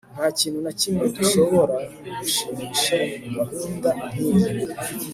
Ntakintu 0.15 0.59
na 0.65 0.73
kimwe 0.79 1.05
dushobora 1.15 1.75
gushimisha 2.19 2.95
gahunda 3.35 3.89
nkiyi 4.07 4.51